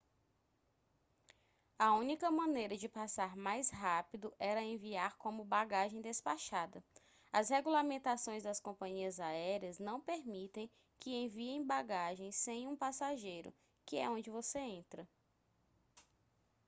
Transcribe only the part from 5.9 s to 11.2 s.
despachada as regulamentações das companhias aéreas não permitem que